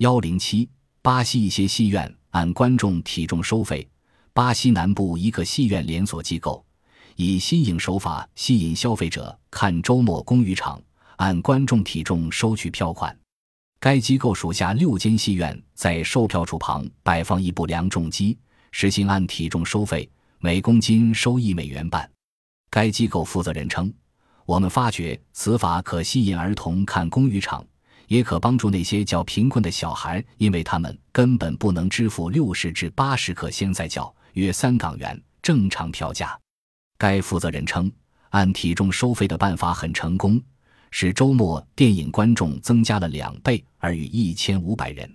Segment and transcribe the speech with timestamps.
[0.00, 0.66] 幺零七，
[1.02, 3.86] 巴西一些戏院按观众体重收费。
[4.32, 6.64] 巴西南部一个戏院连锁机构
[7.16, 10.82] 以新颖手法吸引消费者看周末公余场，
[11.16, 13.14] 按观众体重收取票款。
[13.78, 18.38] 该机构属下六间戏院在售票处旁摆放一部量重机，
[18.72, 22.10] 实行按体重收费，每公斤收一美元半。
[22.70, 23.92] 该机构负责人称
[24.46, 27.62] ：“我们发觉此法可吸引儿童看公余场，
[28.10, 36.36] 也可帮助那些较贫困的小孩，因为他们根本不能支付六十至八十克鲜菜角约三港元正常票价。”
[36.98, 37.90] 该负责人称
[38.30, 40.42] ：“按体重收费的办法很成功。”
[40.90, 45.08] 使周末电影观众增加了两倍，而逾一千五百人。